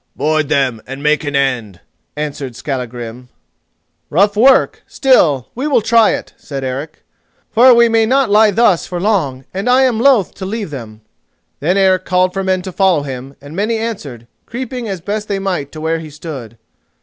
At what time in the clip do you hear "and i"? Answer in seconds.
9.53-9.83